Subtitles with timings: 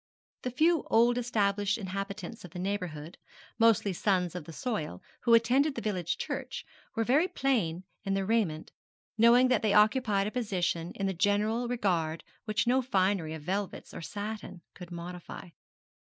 [0.41, 3.19] The few old established inhabitants of the neighbourhood,
[3.59, 8.25] mostly sons of the soil, who attended the village church, were very plain in their
[8.25, 8.71] raiment,
[9.15, 13.93] knowing that they occupied a position in the general regard which no finery of velvets
[13.93, 15.49] or satins could modify.